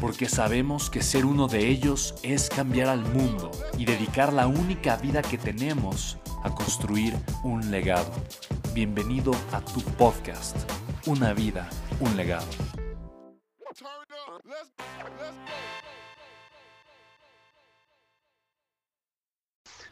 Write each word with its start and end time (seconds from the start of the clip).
porque 0.00 0.28
sabemos 0.28 0.90
que 0.90 1.02
ser 1.02 1.24
uno 1.24 1.48
de 1.48 1.68
ellos 1.68 2.14
es 2.22 2.48
cambiar 2.48 2.88
al 2.88 3.00
mundo 3.12 3.50
y 3.78 3.84
dedicar 3.84 4.32
la 4.32 4.46
única 4.46 4.96
vida 4.96 5.22
que 5.22 5.38
tenemos 5.38 6.18
a 6.42 6.54
construir 6.54 7.14
un 7.42 7.70
legado. 7.70 8.12
Bienvenido 8.74 9.32
a 9.52 9.60
tu 9.60 9.80
podcast, 9.96 10.56
Una 11.06 11.32
vida, 11.32 11.68
un 12.00 12.16
legado. 12.16 12.46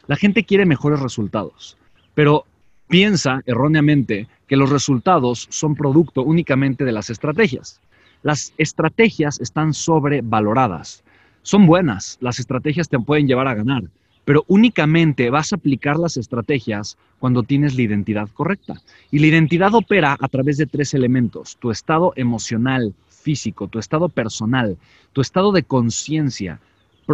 La 0.07 0.15
gente 0.15 0.43
quiere 0.43 0.65
mejores 0.65 0.99
resultados, 0.99 1.77
pero 2.13 2.45
piensa 2.87 3.41
erróneamente 3.45 4.27
que 4.47 4.55
los 4.55 4.69
resultados 4.69 5.47
son 5.49 5.75
producto 5.75 6.21
únicamente 6.21 6.83
de 6.83 6.91
las 6.91 7.09
estrategias. 7.09 7.81
Las 8.25 8.55
estrategias 8.57 9.39
están 9.39 9.75
sobrevaloradas. 9.75 11.03
Son 11.43 11.67
buenas, 11.67 12.17
las 12.21 12.39
estrategias 12.39 12.89
te 12.89 12.97
pueden 12.97 13.27
llevar 13.27 13.47
a 13.47 13.53
ganar, 13.53 13.83
pero 14.25 14.43
únicamente 14.47 15.29
vas 15.29 15.53
a 15.53 15.57
aplicar 15.57 15.99
las 15.99 16.17
estrategias 16.17 16.97
cuando 17.19 17.43
tienes 17.43 17.75
la 17.75 17.83
identidad 17.83 18.27
correcta. 18.33 18.81
Y 19.11 19.19
la 19.19 19.27
identidad 19.27 19.75
opera 19.75 20.17
a 20.19 20.27
través 20.27 20.57
de 20.57 20.65
tres 20.65 20.95
elementos, 20.95 21.57
tu 21.57 21.69
estado 21.69 22.13
emocional, 22.15 22.95
físico, 23.09 23.67
tu 23.67 23.77
estado 23.77 24.09
personal, 24.09 24.75
tu 25.13 25.21
estado 25.21 25.51
de 25.51 25.61
conciencia. 25.61 26.59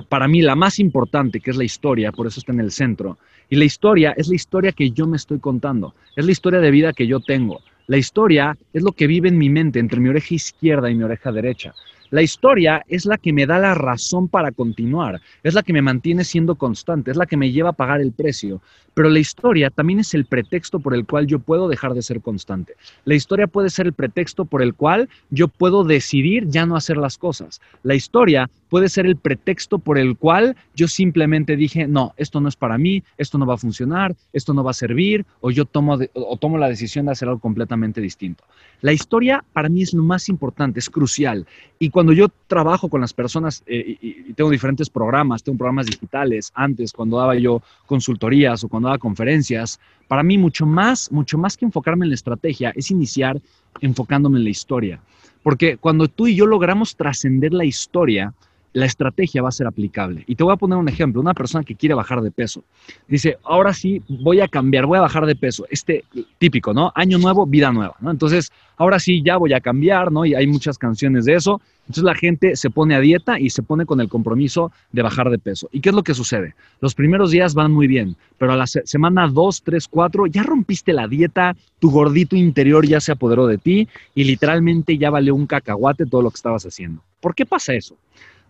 Para 0.08 0.30
mí 0.30 0.42
la 0.42 0.56
más 0.56 0.80
importante, 0.80 1.42
que 1.42 1.52
es 1.52 1.58
la 1.58 1.66
historia, 1.66 2.14
por 2.14 2.26
eso 2.26 2.40
está 2.40 2.54
en 2.54 2.62
el 2.62 2.72
centro. 2.72 3.18
Y 3.50 3.58
la 3.58 3.66
historia 3.66 4.14
es 4.16 4.30
la 4.30 4.36
historia 4.36 4.72
que 4.72 4.92
yo 4.92 5.08
me 5.08 5.18
estoy 5.18 5.40
contando, 5.40 5.94
es 6.16 6.26
la 6.26 6.32
historia 6.32 6.62
de 6.62 6.72
vida 6.72 6.94
que 6.94 7.06
yo 7.06 7.20
tengo. 7.20 7.60
La 7.88 7.98
historia 7.98 8.58
es 8.74 8.84
lo 8.84 8.92
que 8.92 9.08
vive 9.08 9.30
en 9.30 9.38
mi 9.38 9.50
mente 9.50 9.80
entre 9.80 10.00
mi 10.00 10.10
oreja 10.10 10.36
izquierda 10.36 10.90
y 10.90 10.96
mi 10.96 11.04
oreja 11.04 11.32
derecha. 11.32 11.74
La 12.12 12.22
historia 12.22 12.84
es 12.90 13.06
la 13.06 13.18
que 13.18 13.32
me 13.32 13.46
da 13.46 13.58
la 13.58 13.74
razón 13.74 14.28
para 14.28 14.52
continuar, 14.52 15.22
es 15.44 15.54
la 15.54 15.64
que 15.64 15.72
me 15.72 15.82
mantiene 15.82 16.26
siendo 16.26 16.56
constante, 16.56 17.10
es 17.10 17.16
la 17.16 17.26
que 17.26 17.38
me 17.38 17.52
lleva 17.54 17.70
a 17.70 17.74
pagar 17.74 18.02
el 18.02 18.12
precio. 18.12 18.62
Pero 18.94 19.10
la 19.10 19.20
historia 19.20 19.70
también 19.70 20.02
es 20.02 20.14
el 20.14 20.26
pretexto 20.26 20.82
por 20.82 20.94
el 20.94 21.06
cual 21.06 21.26
yo 21.26 21.40
puedo 21.40 21.70
dejar 21.70 21.94
de 21.94 22.02
ser 22.02 22.20
constante. 22.20 22.74
La 23.06 23.16
historia 23.16 23.48
puede 23.48 23.70
ser 23.70 23.88
el 23.88 23.94
pretexto 23.94 24.44
por 24.44 24.62
el 24.62 24.74
cual 24.74 25.08
yo 25.30 25.48
puedo 25.48 25.86
decidir 25.86 26.50
ya 26.50 26.66
no 26.66 26.76
hacer 26.76 26.98
las 26.98 27.18
cosas. 27.18 27.62
La 27.84 27.96
historia 27.96 28.50
puede 28.68 28.90
ser 28.90 29.06
el 29.06 29.16
pretexto 29.16 29.80
por 29.80 29.98
el 29.98 30.18
cual 30.18 30.58
yo 30.76 30.90
simplemente 30.90 31.56
dije, 31.56 31.88
no, 31.88 32.14
esto 32.18 32.42
no 32.42 32.50
es 32.50 32.58
para 32.58 32.78
mí, 32.78 33.04
esto 33.18 33.38
no 33.38 33.46
va 33.46 33.54
a 33.54 33.58
funcionar, 33.58 34.16
esto 34.34 34.54
no 34.54 34.64
va 34.64 34.72
a 34.72 34.74
servir, 34.74 35.26
o 35.40 35.52
yo 35.52 35.64
tomo, 35.64 35.98
o 36.14 36.38
tomo 36.38 36.58
la 36.58 36.68
decisión 36.68 37.06
de 37.06 37.14
hacer 37.14 37.30
algo 37.30 37.40
completamente 37.40 38.02
distinto. 38.02 38.44
La 38.82 38.92
historia 38.92 39.44
para 39.54 39.70
mí 39.70 39.84
es 39.84 39.94
lo 39.94 40.04
más 40.04 40.28
importante, 40.28 40.80
es 40.80 40.90
crucial. 40.90 41.46
Y 41.80 41.90
cuando 41.90 42.01
yo 42.12 42.28
trabajo 42.48 42.90
con 42.90 43.02
las 43.02 43.14
personas 43.14 43.64
eh, 43.66 43.98
y, 44.02 44.34
tengo 44.34 44.50
diferentes 44.50 44.90
programas, 44.90 45.44
tengo 45.44 45.58
programas 45.58 45.86
digitales, 45.86 46.52
antes 46.56 46.92
cuando 46.92 47.18
daba 47.18 47.36
yo 47.36 47.62
consultorías 47.86 48.64
o 48.64 48.68
cuando 48.68 48.88
daba 48.88 48.98
conferencias, 48.98 49.80
para 50.08 50.24
mí 50.24 50.38
mucho 50.38 50.66
más, 50.66 51.12
mucho 51.12 51.38
más 51.38 51.56
que 51.56 51.66
enfocarme 51.66 52.06
en 52.06 52.10
la 52.10 52.16
estrategia, 52.16 52.74
es 52.76 52.90
iniciar 52.90 53.40
enfocándome 53.82 54.40
en 54.40 54.46
la 54.46 54.50
historia. 54.50 55.00
Porque 55.44 55.78
cuando 55.78 56.08
tú 56.08 56.28
y 56.28 56.36
yo 56.36 56.46
logramos 56.46 56.96
trascender 56.96 57.54
la 57.54 57.66
historia, 57.66 58.34
la 58.74 58.86
estrategia 58.86 59.42
va 59.42 59.50
a 59.50 59.52
ser 59.52 59.68
aplicable. 59.68 60.24
Y 60.28 60.36
te 60.36 60.44
voy 60.44 60.54
a 60.54 60.58
poner 60.58 60.78
un 60.78 60.88
ejemplo, 60.88 61.22
una 61.22 61.34
persona 61.34 61.64
que 61.64 61.76
quiere 61.76 61.96
bajar 61.96 62.22
de 62.22 62.32
peso. 62.32 62.64
Dice, 63.08 63.38
ahora 63.44 63.74
sí, 63.74 64.02
voy 64.08 64.40
a 64.40 64.48
cambiar, 64.48 64.86
voy 64.86 64.98
a 64.98 65.02
bajar 65.02 65.26
de 65.26 65.36
peso. 65.36 65.66
Este 65.70 66.06
típico, 66.38 66.74
¿no? 66.74 66.92
Año 66.96 67.18
nuevo, 67.18 67.46
vida 67.46 67.72
nueva, 67.72 67.96
¿no? 68.00 68.12
Entonces, 68.12 68.52
ahora 68.78 69.00
sí, 69.00 69.22
ya 69.24 69.38
voy 69.38 69.54
a 69.54 69.60
cambiar, 69.60 70.12
¿no? 70.12 70.26
Y 70.26 70.36
hay 70.36 70.48
muchas 70.48 70.78
canciones 70.78 71.26
de 71.26 71.36
eso. 71.36 71.62
Entonces 71.82 72.04
la 72.04 72.16
gente 72.16 72.56
se 72.56 72.70
pone 72.70 72.96
a 72.96 73.02
dieta 73.02 73.40
y 73.40 73.50
se 73.50 73.64
pone 73.64 73.86
con 73.86 74.00
el 74.00 74.08
compromiso 74.08 74.72
de 74.94 75.02
bajar 75.02 75.30
de 75.30 75.38
peso. 75.38 75.68
¿Y 75.74 75.82
qué 75.82 75.90
es 75.90 75.96
lo 75.96 76.04
que 76.04 76.14
sucede? 76.14 76.56
Los 76.80 76.96
primeros 76.96 77.32
días 77.32 77.54
van 77.54 77.74
muy 77.74 77.88
bien, 77.88 78.16
pero 78.38 78.54
a 78.54 78.56
la 78.56 78.66
semana 78.68 79.28
2, 79.28 79.64
3, 79.64 79.88
4 79.90 80.28
ya 80.28 80.44
rompiste 80.44 80.94
la 80.94 81.08
dieta, 81.08 81.56
tu 81.80 81.92
gordito 81.92 82.38
interior 82.38 82.88
ya 82.88 83.02
se 83.02 83.12
apoderó 83.12 83.46
de 83.46 83.58
ti 83.58 83.90
y 84.16 84.24
literalmente 84.24 84.98
ya 84.98 85.10
valió 85.10 85.36
un 85.36 85.48
cacahuate 85.48 86.06
todo 86.06 86.22
lo 86.22 86.30
que 86.30 86.36
estabas 86.36 86.66
haciendo. 86.66 87.02
¿Por 87.20 87.36
qué 87.36 87.46
pasa 87.46 87.74
eso? 87.74 87.98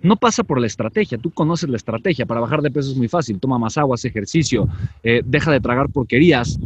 No 0.02 0.16
pasa 0.16 0.44
por 0.44 0.60
la 0.60 0.68
estrategia. 0.68 1.18
Tú 1.18 1.32
conoces 1.32 1.70
la 1.70 1.78
estrategia. 1.78 2.26
Para 2.26 2.42
bajar 2.42 2.62
de 2.62 2.72
peso 2.72 2.92
es 2.92 2.98
muy 2.98 3.08
fácil. 3.08 3.40
Toma 3.40 3.58
más 3.58 3.78
agua, 3.78 3.96
haz 3.96 4.06
ejercicio, 4.06 4.68
eh, 5.04 5.22
deja 5.26 5.52
de 5.52 5.60
tragar 5.60 5.90
porquerías, 5.90 6.60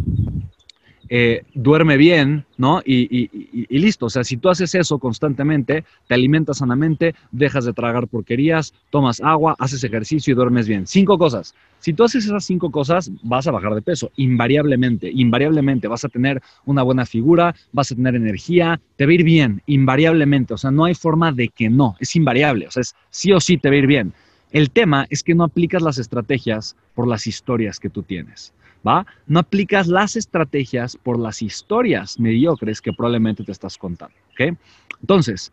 eh, 1.09 1.43
duerme 1.53 1.97
bien, 1.97 2.45
¿no? 2.57 2.81
Y, 2.85 3.29
listo. 3.69 4.07
O 4.07 4.09
sea, 4.09 4.23
si 4.23 4.37
tú 4.37 4.49
haces 4.49 4.73
eso 4.75 4.97
constantemente, 4.97 5.83
te 6.07 6.13
alimentas 6.13 6.57
sanamente, 6.57 7.15
dejas 7.31 7.65
de 7.65 7.73
tragar 7.73 8.07
porquerías, 8.07 8.73
tomas 8.89 9.21
agua, 9.21 9.55
haces 9.59 9.83
ejercicio 9.83 10.31
y 10.31 10.35
duermes 10.35 10.67
bien. 10.67 10.87
Cinco 10.87 11.17
cosas. 11.17 11.53
Si 11.79 11.93
tú 11.93 12.03
haces 12.03 12.25
esas 12.25 12.43
cinco 12.45 12.71
cosas, 12.71 13.11
vas 13.21 13.45
a 13.47 13.51
bajar 13.51 13.75
de 13.75 13.81
peso, 13.81 14.11
invariablemente, 14.15 15.11
invariablemente. 15.11 15.87
Vas 15.87 16.05
a 16.05 16.09
tener 16.09 16.41
una 16.65 16.81
buena 16.81 17.05
figura, 17.05 17.55
vas 17.71 17.91
a 17.91 17.95
tener 17.95 18.15
energía, 18.15 18.79
te 18.95 19.05
va 19.05 19.11
a 19.11 19.15
ir 19.15 19.23
bien, 19.23 19.61
invariablemente. 19.67 20.53
O 20.53 20.57
sea, 20.57 20.71
no 20.71 20.85
hay 20.85 20.95
forma 20.95 21.31
de 21.31 21.49
que 21.49 21.69
no, 21.69 21.95
es 21.99 22.15
invariable. 22.15 22.67
O 22.67 22.71
sea, 22.71 22.81
es 22.81 22.95
sí 23.09 23.31
o 23.31 23.39
sí 23.39 23.57
te 23.57 23.69
va 23.69 23.75
a 23.75 23.79
ir 23.79 23.87
bien. 23.87 24.13
El 24.51 24.71
tema 24.71 25.05
es 25.09 25.21
que 25.21 25.35
no 25.35 25.43
aplicas 25.43 25.81
las 25.81 25.97
estrategias 25.97 26.75
por 26.93 27.07
las 27.07 27.27
historias 27.27 27.79
que 27.79 27.89
tú 27.89 28.03
tienes. 28.03 28.53
¿Va? 28.85 29.05
No 29.27 29.39
aplicas 29.39 29.87
las 29.87 30.15
estrategias 30.15 30.97
por 30.97 31.19
las 31.19 31.41
historias 31.41 32.19
mediocres 32.19 32.81
que 32.81 32.93
probablemente 32.93 33.43
te 33.43 33.51
estás 33.51 33.77
contando, 33.77 34.15
¿ok? 34.33 34.57
Entonces, 35.01 35.51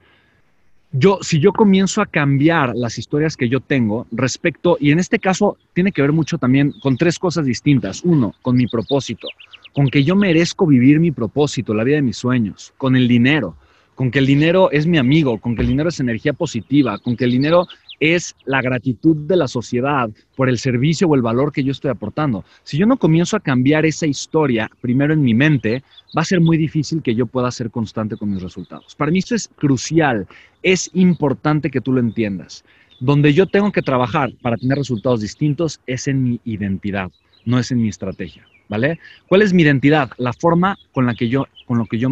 yo, 0.92 1.18
si 1.22 1.40
yo 1.40 1.52
comienzo 1.52 2.02
a 2.02 2.06
cambiar 2.06 2.74
las 2.76 2.98
historias 2.98 3.36
que 3.36 3.48
yo 3.48 3.60
tengo 3.60 4.06
respecto, 4.12 4.76
y 4.78 4.90
en 4.90 4.98
este 4.98 5.18
caso 5.18 5.56
tiene 5.72 5.90
que 5.90 6.02
ver 6.02 6.12
mucho 6.12 6.36
también 6.36 6.72
con 6.82 6.98
tres 6.98 7.18
cosas 7.18 7.46
distintas. 7.46 8.02
Uno, 8.04 8.34
con 8.42 8.56
mi 8.56 8.66
propósito, 8.66 9.28
con 9.72 9.88
que 9.88 10.04
yo 10.04 10.14
merezco 10.16 10.66
vivir 10.66 11.00
mi 11.00 11.10
propósito, 11.10 11.72
la 11.72 11.84
vida 11.84 11.96
de 11.96 12.02
mis 12.02 12.18
sueños, 12.18 12.74
con 12.76 12.94
el 12.94 13.08
dinero, 13.08 13.56
con 13.94 14.10
que 14.10 14.18
el 14.18 14.26
dinero 14.26 14.70
es 14.70 14.86
mi 14.86 14.98
amigo, 14.98 15.38
con 15.38 15.54
que 15.56 15.62
el 15.62 15.68
dinero 15.68 15.88
es 15.88 15.98
energía 15.98 16.34
positiva, 16.34 16.98
con 16.98 17.16
que 17.16 17.24
el 17.24 17.30
dinero 17.30 17.66
es 18.02 18.34
la 18.46 18.60
gratitud 18.60 19.16
de 19.28 19.36
la 19.36 19.46
sociedad 19.46 20.10
por 20.34 20.48
el 20.48 20.58
servicio 20.58 21.06
o 21.06 21.14
el 21.14 21.22
valor 21.22 21.52
que 21.52 21.62
yo 21.62 21.70
estoy 21.70 21.92
aportando. 21.92 22.44
Si 22.64 22.76
yo 22.76 22.84
no 22.84 22.96
comienzo 22.96 23.36
a 23.36 23.40
cambiar 23.40 23.86
esa 23.86 24.08
historia 24.08 24.68
primero 24.80 25.14
en 25.14 25.22
mi 25.22 25.34
mente, 25.34 25.84
va 26.16 26.22
a 26.22 26.24
ser 26.24 26.40
muy 26.40 26.56
difícil 26.56 27.00
que 27.00 27.14
yo 27.14 27.26
pueda 27.26 27.52
ser 27.52 27.70
constante 27.70 28.16
con 28.16 28.30
mis 28.30 28.42
resultados. 28.42 28.96
Para 28.96 29.12
mí 29.12 29.20
esto 29.20 29.36
es 29.36 29.48
crucial, 29.54 30.26
es 30.64 30.90
importante 30.94 31.70
que 31.70 31.80
tú 31.80 31.92
lo 31.92 32.00
entiendas. 32.00 32.64
Donde 32.98 33.32
yo 33.34 33.46
tengo 33.46 33.70
que 33.70 33.82
trabajar 33.82 34.32
para 34.42 34.56
tener 34.56 34.78
resultados 34.78 35.20
distintos 35.20 35.80
es 35.86 36.08
en 36.08 36.24
mi 36.24 36.40
identidad, 36.44 37.12
no 37.44 37.60
es 37.60 37.70
en 37.70 37.80
mi 37.80 37.88
estrategia. 37.88 38.44
¿Vale? 38.68 38.98
¿Cuál 39.28 39.42
es 39.42 39.52
mi 39.52 39.62
identidad? 39.62 40.10
La 40.16 40.32
forma 40.32 40.78
con 40.92 41.04
la 41.04 41.14
que 41.14 41.28
yo, 41.28 41.46
con 41.66 41.78
lo 41.78 41.84
que 41.84 41.98
yo, 41.98 42.08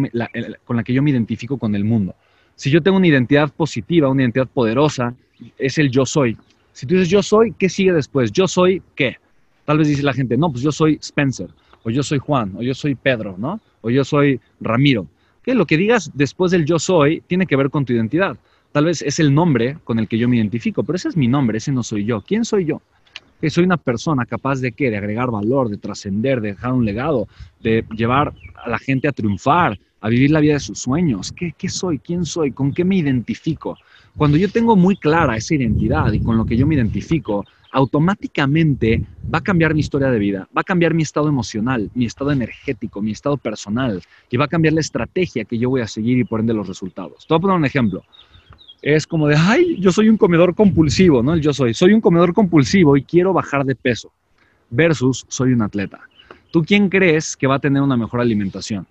con 0.63 0.77
la 0.77 0.83
que 0.83 0.93
yo 0.93 1.01
me 1.01 1.09
identifico 1.09 1.57
con 1.57 1.75
el 1.75 1.83
mundo. 1.83 2.15
Si 2.61 2.69
yo 2.69 2.79
tengo 2.83 2.97
una 2.97 3.07
identidad 3.07 3.51
positiva, 3.51 4.07
una 4.07 4.21
identidad 4.21 4.47
poderosa, 4.47 5.15
es 5.57 5.79
el 5.79 5.89
yo 5.89 6.05
soy. 6.05 6.37
Si 6.73 6.85
tú 6.85 6.93
dices 6.93 7.09
yo 7.09 7.23
soy, 7.23 7.53
¿qué 7.53 7.67
sigue 7.67 7.91
después? 7.91 8.31
Yo 8.31 8.47
soy 8.47 8.83
qué? 8.93 9.17
Tal 9.65 9.79
vez 9.79 9.87
dice 9.87 10.03
la 10.03 10.13
gente, 10.13 10.37
no, 10.37 10.51
pues 10.51 10.61
yo 10.61 10.71
soy 10.71 10.99
Spencer, 11.01 11.49
o 11.81 11.89
yo 11.89 12.03
soy 12.03 12.19
Juan, 12.19 12.55
o 12.55 12.61
yo 12.61 12.75
soy 12.75 12.93
Pedro, 12.93 13.33
¿no? 13.35 13.59
O 13.81 13.89
yo 13.89 14.03
soy 14.03 14.39
Ramiro. 14.59 15.07
Que 15.41 15.55
lo 15.55 15.65
que 15.65 15.75
digas 15.75 16.11
después 16.13 16.51
del 16.51 16.65
yo 16.65 16.77
soy 16.77 17.21
tiene 17.21 17.47
que 17.47 17.55
ver 17.55 17.71
con 17.71 17.83
tu 17.83 17.93
identidad. 17.93 18.37
Tal 18.71 18.85
vez 18.85 19.01
es 19.01 19.19
el 19.19 19.33
nombre 19.33 19.79
con 19.83 19.97
el 19.97 20.07
que 20.07 20.19
yo 20.19 20.29
me 20.29 20.37
identifico, 20.37 20.83
pero 20.83 20.97
ese 20.97 21.09
es 21.09 21.17
mi 21.17 21.27
nombre, 21.27 21.57
ese 21.57 21.71
no 21.71 21.81
soy 21.81 22.05
yo. 22.05 22.21
¿Quién 22.21 22.45
soy 22.45 22.65
yo? 22.65 22.79
Soy 23.49 23.63
una 23.63 23.77
persona 23.77 24.25
capaz 24.25 24.59
de 24.59 24.71
qué? 24.71 24.89
De 24.89 24.97
agregar 24.97 25.31
valor, 25.31 25.69
de 25.69 25.77
trascender, 25.77 26.41
de 26.41 26.49
dejar 26.49 26.73
un 26.73 26.85
legado, 26.85 27.27
de 27.59 27.85
llevar 27.89 28.33
a 28.53 28.69
la 28.69 28.77
gente 28.77 29.07
a 29.07 29.11
triunfar, 29.11 29.77
a 29.99 30.09
vivir 30.09 30.31
la 30.31 30.39
vida 30.39 30.53
de 30.53 30.59
sus 30.59 30.79
sueños. 30.79 31.31
¿Qué, 31.31 31.53
¿Qué 31.57 31.69
soy? 31.69 31.99
¿Quién 31.99 32.25
soy? 32.25 32.51
¿Con 32.51 32.73
qué 32.73 32.83
me 32.85 32.97
identifico? 32.97 33.79
Cuando 34.15 34.37
yo 34.37 34.49
tengo 34.49 34.75
muy 34.75 34.95
clara 34.97 35.37
esa 35.37 35.55
identidad 35.55 36.11
y 36.11 36.21
con 36.21 36.37
lo 36.37 36.45
que 36.45 36.57
yo 36.57 36.67
me 36.67 36.75
identifico, 36.75 37.45
automáticamente 37.71 39.01
va 39.33 39.39
a 39.39 39.41
cambiar 39.41 39.73
mi 39.73 39.79
historia 39.79 40.09
de 40.09 40.19
vida, 40.19 40.47
va 40.55 40.61
a 40.61 40.63
cambiar 40.63 40.93
mi 40.93 41.03
estado 41.03 41.27
emocional, 41.29 41.89
mi 41.93 42.05
estado 42.05 42.31
energético, 42.31 43.01
mi 43.01 43.11
estado 43.11 43.37
personal 43.37 44.01
y 44.29 44.37
va 44.37 44.45
a 44.45 44.49
cambiar 44.49 44.73
la 44.73 44.81
estrategia 44.81 45.45
que 45.45 45.57
yo 45.57 45.69
voy 45.69 45.81
a 45.81 45.87
seguir 45.87 46.17
y 46.17 46.23
por 46.23 46.39
ende 46.39 46.53
los 46.53 46.67
resultados. 46.67 47.25
Te 47.27 47.33
voy 47.33 47.39
a 47.39 47.41
poner 47.41 47.57
un 47.57 47.65
ejemplo. 47.65 48.05
Es 48.81 49.05
como 49.05 49.27
de, 49.27 49.35
ay, 49.35 49.77
yo 49.79 49.91
soy 49.91 50.09
un 50.09 50.17
comedor 50.17 50.55
compulsivo, 50.55 51.21
¿no? 51.21 51.37
Yo 51.37 51.53
soy, 51.53 51.73
soy 51.73 51.93
un 51.93 52.01
comedor 52.01 52.33
compulsivo 52.33 52.97
y 52.97 53.03
quiero 53.03 53.31
bajar 53.33 53.63
de 53.63 53.75
peso 53.75 54.11
versus 54.71 55.25
soy 55.27 55.53
un 55.53 55.61
atleta. 55.61 55.99
¿Tú 56.51 56.63
quién 56.63 56.89
crees 56.89 57.37
que 57.37 57.47
va 57.47 57.55
a 57.55 57.59
tener 57.59 57.81
una 57.81 57.95
mejor 57.95 58.21
alimentación? 58.21 58.87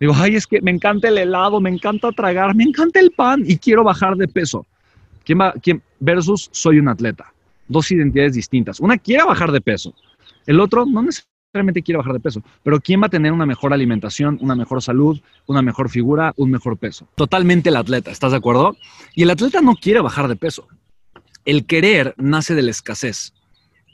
Digo, 0.00 0.14
ay, 0.16 0.36
es 0.36 0.46
que 0.46 0.60
me 0.62 0.70
encanta 0.70 1.08
el 1.08 1.18
helado, 1.18 1.60
me 1.60 1.70
encanta 1.70 2.10
tragar, 2.12 2.54
me 2.54 2.64
encanta 2.64 3.00
el 3.00 3.10
pan 3.10 3.42
y 3.46 3.58
quiero 3.58 3.84
bajar 3.84 4.16
de 4.16 4.28
peso. 4.28 4.64
¿Quién 5.24 5.40
va? 5.40 5.52
¿Quién? 5.62 5.82
Versus 6.00 6.48
soy 6.52 6.78
un 6.78 6.88
atleta. 6.88 7.32
Dos 7.66 7.90
identidades 7.90 8.34
distintas. 8.34 8.80
Una 8.80 8.96
quiere 8.96 9.24
bajar 9.24 9.52
de 9.52 9.60
peso. 9.60 9.92
El 10.46 10.60
otro 10.60 10.86
no 10.86 11.02
necesariamente 11.02 11.37
quiere 11.52 11.96
bajar 11.96 12.12
de 12.12 12.20
peso. 12.20 12.42
Pero 12.62 12.80
¿quién 12.80 13.02
va 13.02 13.06
a 13.06 13.10
tener 13.10 13.32
una 13.32 13.46
mejor 13.46 13.72
alimentación, 13.72 14.38
una 14.40 14.54
mejor 14.54 14.82
salud, 14.82 15.20
una 15.46 15.62
mejor 15.62 15.88
figura, 15.88 16.32
un 16.36 16.50
mejor 16.50 16.76
peso? 16.76 17.08
Totalmente 17.14 17.70
el 17.70 17.76
atleta, 17.76 18.10
¿estás 18.10 18.32
de 18.32 18.38
acuerdo? 18.38 18.76
Y 19.14 19.22
el 19.22 19.30
atleta 19.30 19.60
no 19.60 19.74
quiere 19.74 20.00
bajar 20.00 20.28
de 20.28 20.36
peso. 20.36 20.68
El 21.44 21.66
querer 21.66 22.14
nace 22.18 22.54
de 22.54 22.62
la 22.62 22.70
escasez. 22.70 23.32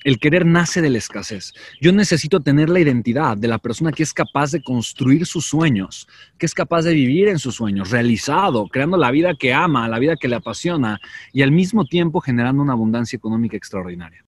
El 0.03 0.19
querer 0.19 0.45
nace 0.45 0.83
de 0.83 0.91
la 0.91 0.99
escasez. 0.99 1.55
Yo 1.81 1.91
necesito 1.93 2.41
tener 2.41 2.69
la 2.69 2.81
identidad 2.81 3.39
de 3.39 3.49
la 3.49 3.59
persona 3.59 3.91
que 3.91 4.03
es 4.03 4.12
capaz 4.12 4.50
de 4.50 4.62
construir 4.62 5.25
sus 5.25 5.47
sueños, 5.47 6.07
que 6.37 6.45
es 6.45 6.53
capaz 6.53 6.83
de 6.83 6.93
vivir 6.93 7.29
en 7.29 7.39
sus 7.39 7.55
sueños, 7.55 7.91
realizado, 7.91 8.67
creando 8.67 8.99
la 8.99 9.11
vida 9.11 9.35
que 9.35 9.55
ama, 9.55 9.89
la 9.89 9.99
vida 9.99 10.17
que 10.17 10.29
le 10.29 10.37
apasiona 10.37 11.00
y 11.33 11.41
al 11.41 11.53
mismo 11.53 11.87
tiempo 11.87 12.21
generando 12.21 12.62
una 12.62 12.75
abundancia 12.75 13.17
económica 13.17 13.57
extraordinaria. 13.57 14.23